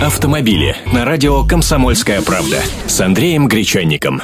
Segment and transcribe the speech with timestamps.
[0.00, 4.20] Автомобили на радио «Комсомольская правда» с Андреем Гречанником.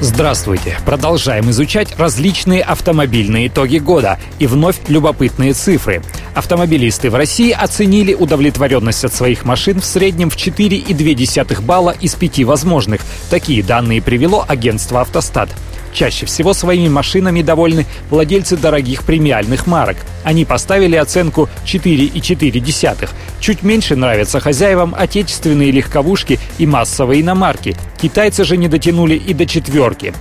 [0.00, 0.76] Здравствуйте!
[0.84, 6.02] Продолжаем изучать различные автомобильные итоги года и вновь любопытные цифры.
[6.34, 12.44] Автомобилисты в России оценили удовлетворенность от своих машин в среднем в 4,2 балла из 5
[12.44, 13.00] возможных.
[13.30, 15.48] Такие данные привело агентство «Автостат».
[15.92, 19.98] Чаще всего своими машинами довольны владельцы дорогих премиальных марок.
[20.24, 23.10] Они поставили оценку 4,4.
[23.40, 27.76] Чуть меньше нравятся хозяевам отечественные легковушки и массовые иномарки.
[28.00, 30.14] Китайцы же не дотянули и до четверки.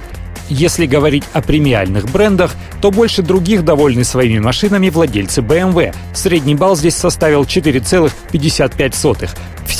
[0.50, 5.96] Если говорить о премиальных брендах, то больше других довольны своими машинами владельцы BMW.
[6.14, 9.30] Средний балл здесь составил 4,55.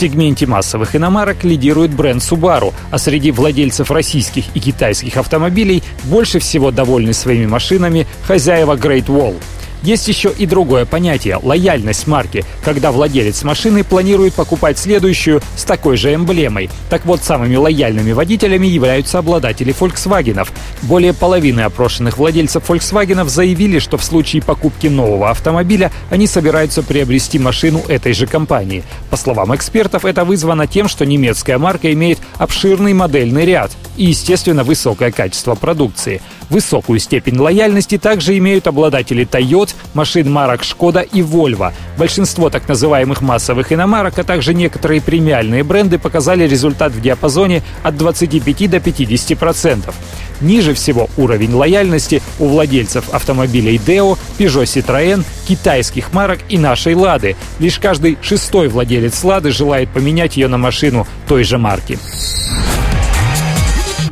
[0.02, 6.72] Сегменте массовых иномарок лидирует бренд Subaru, а среди владельцев российских и китайских автомобилей больше всего
[6.72, 9.36] довольны своими машинами хозяева Great Wall.
[9.84, 15.98] Есть еще и другое понятие– лояльность марки, когда владелец машины планирует покупать следующую с такой
[15.98, 16.70] же эмблемой.
[16.90, 20.48] Так вот, самыми лояльными водителями являются обладатели Volkswagen.
[20.84, 27.40] Более половины опрошенных владельцев Volkswagen заявили, что в случае покупки нового автомобиля они собираются приобрести
[27.40, 28.84] машину этой же компании.
[29.10, 34.64] По словам экспертов, это вызвано тем, что немецкая марка имеет обширный модельный ряд и, естественно,
[34.64, 36.22] высокое качество продукции.
[36.50, 41.74] Высокую степень лояльности также имеют обладатели Toyota, машин марок Шкода и Volvo.
[41.98, 47.98] Большинство так называемых массовых иномарок, а также некоторые премиальные бренды показали результат в диапазоне от
[47.98, 49.96] 25 до 50 процентов.
[50.42, 57.36] Ниже всего уровень лояльности у владельцев автомобилей Deo, Peugeot Citroën, китайских марок и нашей Лады.
[57.60, 62.00] Лишь каждый шестой владелец Лады желает поменять ее на машину той же марки.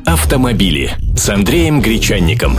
[0.06, 2.58] Автомобили с Андреем Гречанником.